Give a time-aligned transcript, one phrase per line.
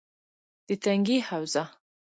[0.67, 1.63] -د تنگي حوزه: